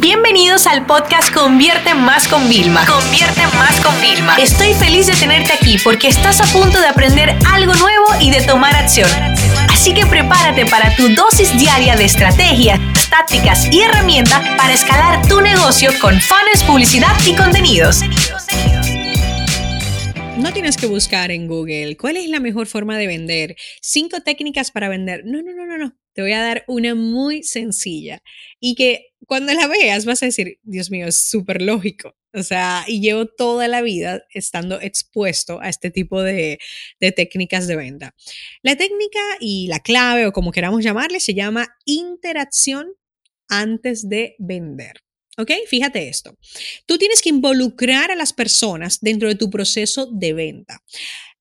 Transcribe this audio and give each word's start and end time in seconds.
Bienvenidos 0.00 0.68
al 0.68 0.86
podcast 0.86 1.34
Convierte 1.34 1.92
Más 1.92 2.28
con 2.28 2.48
Vilma. 2.48 2.86
Convierte 2.86 3.42
Más 3.56 3.80
con 3.80 4.00
Vilma. 4.00 4.36
Estoy 4.36 4.72
feliz 4.74 5.08
de 5.08 5.14
tenerte 5.14 5.52
aquí 5.52 5.76
porque 5.82 6.06
estás 6.06 6.40
a 6.40 6.44
punto 6.56 6.80
de 6.80 6.86
aprender 6.86 7.36
algo 7.52 7.74
nuevo 7.74 8.06
y 8.20 8.30
de 8.30 8.40
tomar 8.42 8.76
acción. 8.76 9.10
Así 9.68 9.92
que 9.94 10.06
prepárate 10.06 10.66
para 10.66 10.94
tu 10.94 11.08
dosis 11.16 11.58
diaria 11.58 11.96
de 11.96 12.04
estrategias, 12.04 12.78
tácticas 13.10 13.66
y 13.72 13.80
herramientas 13.80 14.40
para 14.56 14.72
escalar 14.72 15.26
tu 15.26 15.40
negocio 15.40 15.90
con 16.00 16.14
fans, 16.20 16.62
publicidad 16.64 17.16
y 17.26 17.34
contenidos. 17.34 18.02
No 20.36 20.52
tienes 20.52 20.76
que 20.76 20.86
buscar 20.86 21.32
en 21.32 21.48
Google 21.48 21.96
cuál 21.96 22.18
es 22.18 22.28
la 22.28 22.38
mejor 22.38 22.68
forma 22.68 22.96
de 22.98 23.08
vender, 23.08 23.56
cinco 23.82 24.20
técnicas 24.20 24.70
para 24.70 24.88
vender. 24.88 25.22
No, 25.24 25.42
no, 25.42 25.52
no, 25.52 25.66
no, 25.66 25.76
no. 25.76 25.92
Te 26.18 26.22
voy 26.22 26.32
a 26.32 26.42
dar 26.42 26.64
una 26.66 26.96
muy 26.96 27.44
sencilla 27.44 28.24
y 28.58 28.74
que 28.74 29.12
cuando 29.28 29.54
la 29.54 29.68
veas 29.68 30.04
vas 30.04 30.20
a 30.20 30.26
decir, 30.26 30.58
Dios 30.64 30.90
mío, 30.90 31.06
es 31.06 31.16
súper 31.16 31.62
lógico. 31.62 32.16
O 32.34 32.42
sea, 32.42 32.84
y 32.88 33.00
llevo 33.00 33.26
toda 33.26 33.68
la 33.68 33.82
vida 33.82 34.24
estando 34.34 34.80
expuesto 34.80 35.60
a 35.60 35.68
este 35.68 35.92
tipo 35.92 36.20
de, 36.20 36.58
de, 36.98 37.12
técnicas 37.12 37.68
de 37.68 37.76
venta. 37.76 38.16
La 38.62 38.74
técnica 38.74 39.20
y 39.38 39.68
la 39.68 39.78
clave, 39.78 40.26
o 40.26 40.32
como 40.32 40.50
queramos 40.50 40.82
llamarle, 40.82 41.20
se 41.20 41.34
llama 41.34 41.68
interacción 41.84 42.88
antes 43.48 44.08
de 44.08 44.34
vender. 44.40 44.94
¿Ok? 45.36 45.52
Fíjate 45.68 46.08
esto. 46.08 46.36
Tú 46.84 46.98
tienes 46.98 47.22
que 47.22 47.28
involucrar 47.28 48.10
a 48.10 48.16
las 48.16 48.32
personas 48.32 48.98
dentro 49.00 49.28
de 49.28 49.36
tu 49.36 49.50
proceso 49.50 50.06
de 50.06 50.32
venta 50.32 50.82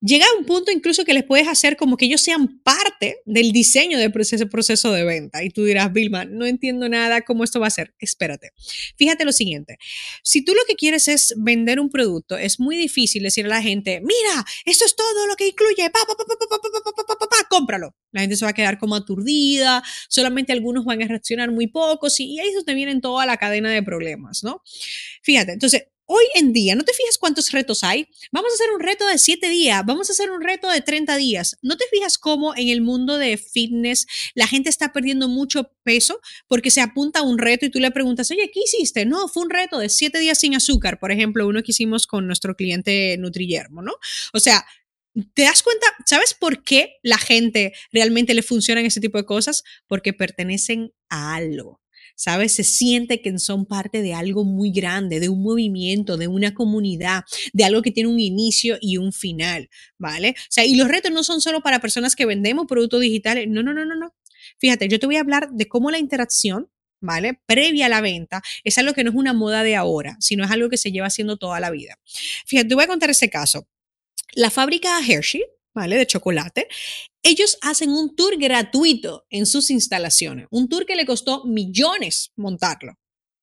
llega 0.00 0.24
a 0.26 0.38
un 0.38 0.44
punto 0.44 0.70
incluso 0.70 1.04
que 1.04 1.14
les 1.14 1.24
puedes 1.24 1.48
hacer 1.48 1.76
como 1.76 1.96
que 1.96 2.06
ellos 2.06 2.20
sean 2.20 2.60
parte 2.62 3.18
del 3.24 3.52
diseño 3.52 3.98
de 3.98 4.12
ese 4.14 4.46
proceso 4.46 4.92
de 4.92 5.04
venta. 5.04 5.42
Y 5.42 5.50
tú 5.50 5.64
dirás, 5.64 5.92
Vilma, 5.92 6.24
no 6.24 6.46
entiendo 6.46 6.88
nada 6.88 7.22
cómo 7.22 7.44
esto 7.44 7.60
va 7.60 7.68
a 7.68 7.70
ser. 7.70 7.94
Espérate. 7.98 8.52
Fíjate 8.96 9.24
lo 9.24 9.32
siguiente. 9.32 9.78
Si 10.22 10.44
tú 10.44 10.52
lo 10.52 10.60
que 10.66 10.74
quieres 10.74 11.08
es 11.08 11.34
vender 11.36 11.80
un 11.80 11.90
producto, 11.90 12.36
es 12.36 12.60
muy 12.60 12.76
difícil 12.76 13.22
decir 13.22 13.46
a 13.46 13.48
la 13.48 13.62
gente, 13.62 14.00
mira, 14.00 14.44
esto 14.64 14.84
es 14.84 14.96
todo 14.96 15.26
lo 15.26 15.36
que 15.36 15.48
incluye, 15.48 15.90
pa, 15.90 16.00
pa, 16.06 17.28
pa, 17.28 17.36
cómpralo. 17.48 17.94
La 18.12 18.20
gente 18.20 18.36
se 18.36 18.44
va 18.44 18.50
a 18.50 18.54
quedar 18.54 18.78
como 18.78 18.94
aturdida, 18.94 19.82
solamente 20.08 20.52
algunos 20.52 20.84
van 20.84 21.02
a 21.02 21.06
reaccionar 21.06 21.50
muy 21.50 21.66
pocos 21.66 22.18
y 22.20 22.38
ahí 22.38 22.48
es 22.48 22.54
donde 22.54 22.74
vienen 22.74 23.00
toda 23.00 23.26
la 23.26 23.36
cadena 23.36 23.70
de 23.70 23.82
problemas, 23.82 24.42
¿no? 24.42 24.62
Fíjate, 25.22 25.52
entonces, 25.52 25.84
hoy 26.06 26.24
en 26.34 26.52
día, 26.52 26.74
¿no 26.74 26.84
te 26.84 26.94
fijas 26.94 27.18
cuántos 27.18 27.50
retos 27.50 27.84
hay? 27.84 28.08
Vamos 28.32 28.50
a 28.52 28.54
hacer 28.54 28.70
un 28.72 28.80
reto 28.80 29.06
de 29.06 29.18
7 29.18 29.48
días, 29.48 29.82
vamos 29.84 30.08
a 30.08 30.12
hacer 30.12 30.30
un 30.30 30.40
reto 30.40 30.70
de 30.70 30.80
30 30.80 31.16
días. 31.16 31.56
¿No 31.62 31.76
te 31.76 31.84
fijas 31.90 32.18
cómo 32.18 32.54
en 32.56 32.68
el 32.68 32.80
mundo 32.80 33.18
de 33.18 33.36
fitness 33.36 34.06
la 34.34 34.46
gente 34.46 34.70
está 34.70 34.92
perdiendo 34.92 35.28
mucho 35.28 35.70
peso 35.82 36.20
porque 36.48 36.70
se 36.70 36.80
apunta 36.80 37.20
a 37.20 37.22
un 37.22 37.38
reto 37.38 37.66
y 37.66 37.70
tú 37.70 37.80
le 37.80 37.90
preguntas, 37.90 38.30
oye, 38.30 38.50
¿qué 38.52 38.60
hiciste? 38.64 39.04
No, 39.04 39.28
fue 39.28 39.42
un 39.42 39.50
reto 39.50 39.78
de 39.78 39.88
7 39.88 40.18
días 40.18 40.38
sin 40.38 40.54
azúcar, 40.54 40.98
por 40.98 41.12
ejemplo, 41.12 41.46
uno 41.46 41.62
que 41.62 41.72
hicimos 41.72 42.06
con 42.06 42.26
nuestro 42.26 42.54
cliente 42.56 43.16
Nutrillermo, 43.18 43.82
¿no? 43.82 43.92
O 44.32 44.40
sea, 44.40 44.64
¿Te 45.32 45.44
das 45.44 45.62
cuenta? 45.62 45.86
¿Sabes 46.04 46.34
por 46.34 46.62
qué 46.62 46.96
la 47.02 47.16
gente 47.16 47.72
realmente 47.90 48.34
le 48.34 48.42
funcionan 48.42 48.84
ese 48.84 49.00
tipo 49.00 49.16
de 49.16 49.24
cosas? 49.24 49.64
Porque 49.86 50.12
pertenecen 50.12 50.92
a 51.08 51.34
algo. 51.34 51.80
¿Sabes? 52.14 52.52
Se 52.52 52.64
siente 52.64 53.20
que 53.20 53.38
son 53.38 53.66
parte 53.66 54.02
de 54.02 54.14
algo 54.14 54.44
muy 54.44 54.70
grande, 54.70 55.20
de 55.20 55.28
un 55.28 55.42
movimiento, 55.42 56.16
de 56.16 56.28
una 56.28 56.54
comunidad, 56.54 57.24
de 57.52 57.64
algo 57.64 57.82
que 57.82 57.90
tiene 57.90 58.08
un 58.08 58.20
inicio 58.20 58.78
y 58.80 58.96
un 58.98 59.12
final, 59.12 59.68
¿vale? 59.98 60.30
O 60.38 60.50
sea, 60.50 60.64
y 60.64 60.74
los 60.74 60.88
retos 60.88 61.10
no 61.12 61.24
son 61.24 61.40
solo 61.40 61.60
para 61.60 61.80
personas 61.80 62.16
que 62.16 62.26
vendemos 62.26 62.66
productos 62.66 63.00
digitales, 63.00 63.46
no, 63.48 63.62
no, 63.62 63.74
no, 63.74 63.84
no, 63.84 63.96
no. 63.96 64.14
Fíjate, 64.58 64.88
yo 64.88 64.98
te 64.98 65.06
voy 65.06 65.16
a 65.16 65.20
hablar 65.20 65.50
de 65.50 65.66
cómo 65.66 65.90
la 65.90 65.98
interacción 65.98 66.68
¿vale? 67.00 67.40
Previa 67.46 67.86
a 67.86 67.88
la 67.88 68.00
venta, 68.00 68.42
es 68.64 68.78
algo 68.78 68.94
que 68.94 69.04
no 69.04 69.10
es 69.10 69.16
una 69.16 69.32
moda 69.32 69.62
de 69.62 69.76
ahora, 69.76 70.16
sino 70.20 70.44
es 70.44 70.50
algo 70.50 70.68
que 70.68 70.78
se 70.78 70.90
lleva 70.90 71.06
haciendo 71.06 71.36
toda 71.36 71.60
la 71.60 71.70
vida. 71.70 71.98
Fíjate, 72.46 72.68
te 72.68 72.74
voy 72.74 72.84
a 72.84 72.88
contar 72.88 73.10
ese 73.10 73.30
caso. 73.30 73.68
La 74.34 74.50
fábrica 74.50 74.98
Hershey, 75.06 75.44
¿vale? 75.76 75.96
De 75.96 76.06
chocolate, 76.06 76.66
ellos 77.22 77.58
hacen 77.60 77.90
un 77.90 78.16
tour 78.16 78.36
gratuito 78.38 79.26
en 79.30 79.46
sus 79.46 79.70
instalaciones, 79.70 80.48
un 80.50 80.68
tour 80.68 80.86
que 80.86 80.96
le 80.96 81.06
costó 81.06 81.44
millones 81.44 82.32
montarlo. 82.34 82.98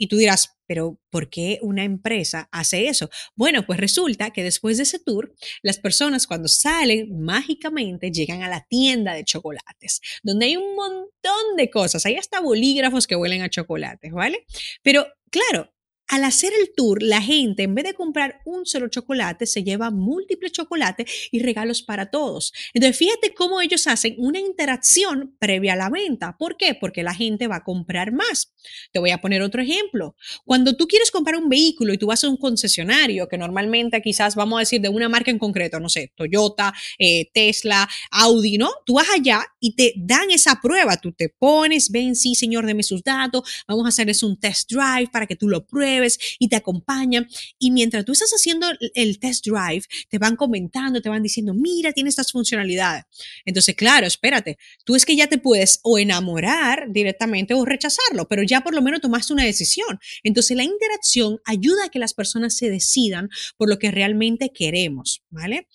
Y 0.00 0.06
tú 0.06 0.16
dirás, 0.16 0.56
pero 0.68 1.00
¿por 1.10 1.28
qué 1.28 1.58
una 1.62 1.82
empresa 1.82 2.48
hace 2.52 2.86
eso? 2.86 3.10
Bueno, 3.34 3.66
pues 3.66 3.80
resulta 3.80 4.30
que 4.30 4.44
después 4.44 4.76
de 4.76 4.84
ese 4.84 5.00
tour, 5.00 5.34
las 5.62 5.78
personas 5.78 6.28
cuando 6.28 6.46
salen 6.46 7.20
mágicamente 7.20 8.12
llegan 8.12 8.42
a 8.42 8.48
la 8.48 8.64
tienda 8.68 9.14
de 9.14 9.24
chocolates, 9.24 10.00
donde 10.22 10.46
hay 10.46 10.56
un 10.56 10.76
montón 10.76 11.56
de 11.56 11.70
cosas, 11.70 12.06
hay 12.06 12.14
hasta 12.14 12.40
bolígrafos 12.40 13.08
que 13.08 13.16
huelen 13.16 13.42
a 13.42 13.50
chocolates, 13.50 14.12
¿vale? 14.12 14.46
Pero 14.82 15.04
claro, 15.30 15.72
al 16.08 16.24
hacer 16.24 16.52
el 16.58 16.72
tour, 16.74 17.02
la 17.02 17.20
gente, 17.20 17.62
en 17.64 17.74
vez 17.74 17.84
de 17.84 17.94
comprar 17.94 18.40
un 18.46 18.64
solo 18.64 18.88
chocolate, 18.88 19.46
se 19.46 19.62
lleva 19.62 19.90
múltiples 19.90 20.52
chocolates 20.52 21.28
y 21.30 21.40
regalos 21.40 21.82
para 21.82 22.10
todos. 22.10 22.54
Entonces, 22.72 22.96
fíjate 22.96 23.34
cómo 23.34 23.60
ellos 23.60 23.86
hacen 23.86 24.14
una 24.16 24.38
interacción 24.38 25.36
previa 25.38 25.74
a 25.74 25.76
la 25.76 25.90
venta. 25.90 26.36
¿Por 26.38 26.56
qué? 26.56 26.74
Porque 26.74 27.02
la 27.02 27.14
gente 27.14 27.46
va 27.46 27.56
a 27.56 27.64
comprar 27.64 28.12
más. 28.12 28.54
Te 28.90 28.98
voy 28.98 29.10
a 29.10 29.20
poner 29.20 29.42
otro 29.42 29.60
ejemplo. 29.60 30.16
Cuando 30.46 30.76
tú 30.76 30.86
quieres 30.86 31.10
comprar 31.10 31.36
un 31.36 31.50
vehículo 31.50 31.92
y 31.92 31.98
tú 31.98 32.06
vas 32.06 32.24
a 32.24 32.28
un 32.28 32.38
concesionario, 32.38 33.28
que 33.28 33.36
normalmente 33.36 34.00
quizás 34.00 34.34
vamos 34.34 34.56
a 34.56 34.60
decir 34.60 34.80
de 34.80 34.88
una 34.88 35.10
marca 35.10 35.30
en 35.30 35.38
concreto, 35.38 35.78
no 35.78 35.90
sé, 35.90 36.12
Toyota, 36.16 36.72
eh, 36.98 37.30
Tesla, 37.34 37.86
Audi, 38.10 38.56
¿no? 38.56 38.70
Tú 38.86 38.94
vas 38.94 39.08
allá 39.14 39.44
y 39.60 39.76
te 39.76 39.92
dan 39.96 40.30
esa 40.30 40.58
prueba. 40.62 40.96
Tú 40.96 41.12
te 41.12 41.28
pones, 41.28 41.90
ven, 41.90 42.16
sí, 42.16 42.34
señor, 42.34 42.64
deme 42.64 42.82
sus 42.82 43.02
datos, 43.02 43.42
vamos 43.68 43.84
a 43.84 43.88
hacerles 43.88 44.22
un 44.22 44.40
test 44.40 44.70
drive 44.70 45.08
para 45.12 45.26
que 45.26 45.36
tú 45.36 45.48
lo 45.48 45.66
pruebes 45.66 45.97
y 46.38 46.48
te 46.48 46.56
acompañan. 46.56 47.28
Y 47.58 47.70
mientras 47.70 48.04
tú 48.04 48.12
estás 48.12 48.30
haciendo 48.30 48.68
el 48.94 49.18
test 49.18 49.46
drive, 49.46 49.82
te 50.08 50.18
van 50.18 50.36
comentando, 50.36 51.00
te 51.00 51.08
van 51.08 51.22
diciendo, 51.22 51.54
mira, 51.54 51.92
tiene 51.92 52.10
estas 52.10 52.32
funcionalidades. 52.32 53.04
Entonces, 53.44 53.74
claro, 53.74 54.06
espérate, 54.06 54.58
tú 54.84 54.96
es 54.96 55.04
que 55.04 55.16
ya 55.16 55.26
te 55.26 55.38
puedes 55.38 55.80
o 55.82 55.98
enamorar 55.98 56.86
directamente 56.90 57.54
o 57.54 57.64
rechazarlo, 57.64 58.28
pero 58.28 58.42
ya 58.42 58.62
por 58.62 58.74
lo 58.74 58.82
menos 58.82 59.00
tomaste 59.00 59.32
una 59.32 59.44
decisión. 59.44 59.98
Entonces, 60.22 60.56
la 60.56 60.64
interacción 60.64 61.40
ayuda 61.44 61.86
a 61.86 61.88
que 61.88 61.98
las 61.98 62.14
personas 62.14 62.56
se 62.56 62.70
decidan 62.70 63.28
por 63.56 63.68
lo 63.68 63.78
que 63.78 63.90
realmente 63.90 64.50
queremos, 64.52 65.22
¿vale? 65.30 65.66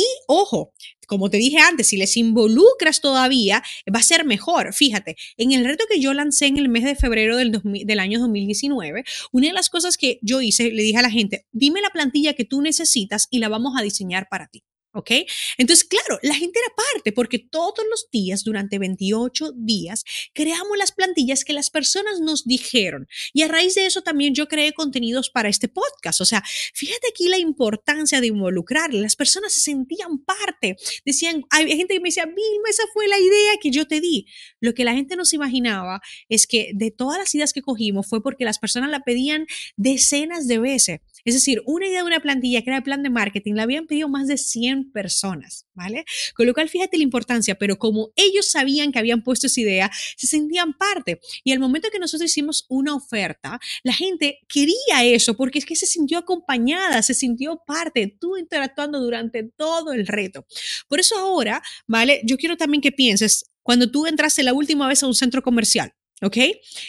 Y 0.00 0.06
ojo, 0.28 0.72
como 1.06 1.28
te 1.28 1.36
dije 1.36 1.58
antes, 1.58 1.88
si 1.88 1.98
les 1.98 2.16
involucras 2.16 3.02
todavía, 3.02 3.62
va 3.94 3.98
a 3.98 4.02
ser 4.02 4.24
mejor. 4.24 4.72
Fíjate, 4.72 5.16
en 5.36 5.52
el 5.52 5.66
reto 5.66 5.84
que 5.90 6.00
yo 6.00 6.14
lancé 6.14 6.46
en 6.46 6.56
el 6.56 6.70
mes 6.70 6.84
de 6.84 6.94
febrero 6.94 7.36
del, 7.36 7.60
del 7.62 8.00
año 8.00 8.18
2019, 8.18 9.04
una 9.30 9.48
de 9.48 9.52
las 9.52 9.68
cosas 9.68 9.98
que 9.98 10.18
yo 10.22 10.40
hice, 10.40 10.70
le 10.70 10.82
dije 10.82 10.96
a 10.96 11.02
la 11.02 11.10
gente, 11.10 11.44
dime 11.52 11.82
la 11.82 11.90
plantilla 11.90 12.32
que 12.32 12.46
tú 12.46 12.62
necesitas 12.62 13.28
y 13.30 13.40
la 13.40 13.50
vamos 13.50 13.74
a 13.78 13.82
diseñar 13.82 14.28
para 14.30 14.46
ti. 14.46 14.64
¿Ok? 14.92 15.10
Entonces, 15.56 15.84
claro, 15.84 16.18
la 16.22 16.34
gente 16.34 16.58
era 16.58 16.74
parte 16.74 17.12
porque 17.12 17.38
todos 17.38 17.84
los 17.88 18.10
días, 18.10 18.42
durante 18.42 18.80
28 18.80 19.52
días, 19.56 20.04
creamos 20.32 20.76
las 20.76 20.90
plantillas 20.90 21.44
que 21.44 21.52
las 21.52 21.70
personas 21.70 22.20
nos 22.20 22.44
dijeron. 22.44 23.06
Y 23.32 23.42
a 23.42 23.48
raíz 23.48 23.76
de 23.76 23.86
eso 23.86 24.02
también 24.02 24.34
yo 24.34 24.48
creé 24.48 24.72
contenidos 24.72 25.30
para 25.30 25.48
este 25.48 25.68
podcast. 25.68 26.20
O 26.20 26.24
sea, 26.24 26.42
fíjate 26.74 27.06
aquí 27.08 27.28
la 27.28 27.38
importancia 27.38 28.20
de 28.20 28.26
involucrarle. 28.26 29.00
Las 29.00 29.14
personas 29.14 29.52
se 29.52 29.60
sentían 29.60 30.18
parte. 30.18 30.76
Decían, 31.04 31.44
hay 31.50 31.68
gente 31.68 31.94
que 31.94 32.00
me 32.00 32.08
decía, 32.08 32.26
Vilma, 32.26 32.68
esa 32.68 32.82
fue 32.92 33.06
la 33.06 33.18
idea 33.18 33.52
que 33.62 33.70
yo 33.70 33.86
te 33.86 34.00
di. 34.00 34.26
Lo 34.58 34.74
que 34.74 34.84
la 34.84 34.94
gente 34.94 35.14
no 35.14 35.24
se 35.24 35.36
imaginaba 35.36 36.00
es 36.28 36.48
que 36.48 36.72
de 36.74 36.90
todas 36.90 37.18
las 37.18 37.32
ideas 37.32 37.52
que 37.52 37.62
cogimos 37.62 38.08
fue 38.08 38.22
porque 38.24 38.44
las 38.44 38.58
personas 38.58 38.90
la 38.90 39.00
pedían 39.00 39.46
decenas 39.76 40.48
de 40.48 40.58
veces. 40.58 41.00
Es 41.24 41.34
decir, 41.34 41.62
una 41.66 41.86
idea 41.86 42.00
de 42.00 42.06
una 42.06 42.20
plantilla 42.20 42.62
que 42.62 42.70
era 42.70 42.78
el 42.78 42.82
plan 42.82 43.02
de 43.02 43.10
marketing 43.10 43.54
la 43.54 43.64
habían 43.64 43.86
pedido 43.86 44.08
más 44.08 44.26
de 44.26 44.36
100 44.36 44.79
personas, 44.84 45.66
¿vale? 45.74 46.04
Con 46.34 46.46
lo 46.46 46.54
cual, 46.54 46.68
fíjate 46.68 46.96
la 46.96 47.02
importancia, 47.02 47.56
pero 47.56 47.78
como 47.78 48.10
ellos 48.16 48.50
sabían 48.50 48.92
que 48.92 48.98
habían 48.98 49.22
puesto 49.22 49.46
esa 49.46 49.60
idea, 49.60 49.90
se 50.16 50.26
sentían 50.26 50.72
parte. 50.74 51.20
Y 51.44 51.52
al 51.52 51.58
momento 51.58 51.88
que 51.90 51.98
nosotros 51.98 52.30
hicimos 52.30 52.66
una 52.68 52.94
oferta, 52.94 53.58
la 53.82 53.92
gente 53.92 54.40
quería 54.48 55.04
eso 55.04 55.34
porque 55.34 55.58
es 55.58 55.64
que 55.64 55.76
se 55.76 55.86
sintió 55.86 56.18
acompañada, 56.18 57.02
se 57.02 57.14
sintió 57.14 57.62
parte, 57.66 58.16
tú 58.20 58.36
interactuando 58.36 59.00
durante 59.00 59.42
todo 59.42 59.92
el 59.92 60.06
reto. 60.06 60.46
Por 60.88 61.00
eso 61.00 61.18
ahora, 61.18 61.62
¿vale? 61.86 62.20
Yo 62.24 62.36
quiero 62.36 62.56
también 62.56 62.80
que 62.80 62.92
pienses, 62.92 63.50
cuando 63.62 63.90
tú 63.90 64.06
entraste 64.06 64.42
la 64.42 64.52
última 64.52 64.88
vez 64.88 65.02
a 65.02 65.06
un 65.06 65.14
centro 65.14 65.42
comercial, 65.42 65.92
¿Ok? 66.22 66.36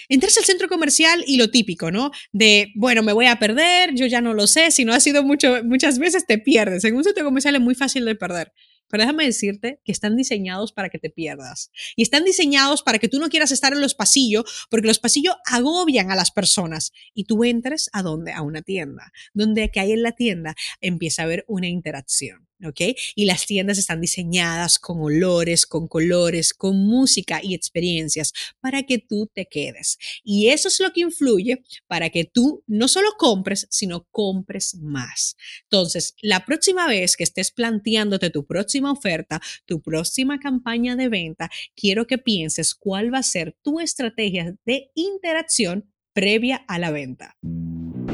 Entras 0.09 0.37
al 0.37 0.43
centro 0.43 0.67
comercial 0.67 1.23
y 1.25 1.37
lo 1.37 1.49
típico, 1.49 1.91
¿no? 1.91 2.11
De, 2.31 2.71
bueno, 2.75 3.01
me 3.01 3.13
voy 3.13 3.27
a 3.27 3.39
perder, 3.39 3.93
yo 3.95 4.05
ya 4.05 4.21
no 4.21 4.33
lo 4.33 4.45
sé, 4.45 4.71
si 4.71 4.83
no 4.83 4.93
has 4.93 5.03
sido 5.03 5.23
mucho, 5.23 5.63
muchas 5.63 5.99
veces 5.99 6.25
te 6.25 6.37
pierdes. 6.37 6.83
En 6.83 6.95
un 6.95 7.03
centro 7.03 7.23
comercial 7.23 7.55
es 7.55 7.61
muy 7.61 7.75
fácil 7.75 8.05
de 8.05 8.15
perder. 8.15 8.51
Pero 8.91 9.03
déjame 9.03 9.25
decirte 9.25 9.79
que 9.85 9.93
están 9.93 10.17
diseñados 10.17 10.73
para 10.73 10.89
que 10.89 10.99
te 10.99 11.09
pierdas. 11.09 11.71
Y 11.95 12.03
están 12.03 12.25
diseñados 12.25 12.83
para 12.83 12.99
que 12.99 13.07
tú 13.07 13.19
no 13.19 13.29
quieras 13.29 13.51
estar 13.51 13.71
en 13.71 13.79
los 13.79 13.95
pasillos, 13.95 14.67
porque 14.69 14.87
los 14.87 14.99
pasillos 14.99 15.35
agobian 15.45 16.11
a 16.11 16.15
las 16.15 16.29
personas. 16.29 16.91
Y 17.13 17.23
tú 17.23 17.45
entres 17.45 17.89
a 17.93 18.03
dónde? 18.03 18.33
A 18.33 18.41
una 18.41 18.61
tienda. 18.61 19.13
Donde 19.33 19.71
que 19.71 19.79
hay 19.79 19.93
en 19.93 20.03
la 20.03 20.11
tienda 20.11 20.55
empieza 20.81 21.21
a 21.21 21.25
haber 21.25 21.45
una 21.47 21.69
interacción. 21.69 22.50
¿Ok? 22.65 22.97
Y 23.15 23.25
las 23.25 23.45
tiendas 23.45 23.77
están 23.77 24.01
diseñadas 24.01 24.79
con 24.79 25.01
olores, 25.01 25.65
con 25.65 25.87
colores, 25.87 26.53
con 26.53 26.77
música 26.77 27.39
y 27.43 27.53
experiencias 27.53 28.33
para 28.59 28.83
que 28.83 28.97
tú 28.97 29.29
te 29.33 29.45
quedes. 29.45 29.97
Y 30.23 30.49
eso 30.49 30.67
es 30.67 30.79
lo 30.79 30.91
que 30.91 31.01
influye 31.01 31.63
para 31.87 32.09
que 32.09 32.25
tú 32.25 32.63
no 32.67 32.87
solo 32.87 33.09
compres, 33.17 33.67
sino 33.69 34.07
compres 34.11 34.75
más. 34.75 35.35
Entonces, 35.63 36.15
la 36.21 36.45
próxima 36.45 36.87
vez 36.87 37.15
que 37.15 37.23
estés 37.23 37.51
planteándote 37.51 38.29
tu 38.29 38.45
próxima 38.45 38.91
oferta, 38.91 39.41
tu 39.65 39.81
próxima 39.81 40.39
campaña 40.39 40.95
de 40.95 41.09
venta, 41.09 41.49
quiero 41.75 42.07
que 42.07 42.17
pienses 42.17 42.75
cuál 42.75 43.13
va 43.13 43.19
a 43.19 43.23
ser 43.23 43.55
tu 43.61 43.79
estrategia 43.79 44.55
de 44.65 44.91
interacción 44.95 45.91
previa 46.13 46.63
a 46.67 46.79
la 46.79 46.91
venta. 46.91 47.37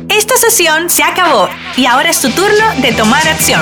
Esta 0.10 0.38
sesión 0.38 0.90
se 0.90 1.04
acabó 1.04 1.50
y 1.76 1.86
ahora 1.86 2.10
es 2.10 2.22
tu 2.22 2.30
turno 2.30 2.82
de 2.82 2.94
tomar 2.94 3.28
acción. 3.28 3.62